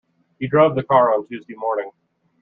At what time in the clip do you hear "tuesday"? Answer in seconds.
1.27-1.53